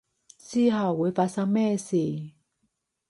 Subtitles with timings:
[0.39, 2.01] 之後會發生咩事